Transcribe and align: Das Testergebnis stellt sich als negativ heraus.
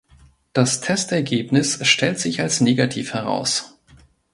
Das 0.53 0.81
Testergebnis 0.81 1.85
stellt 1.85 2.17
sich 2.17 2.41
als 2.41 2.59
negativ 2.59 3.13
heraus. 3.13 3.77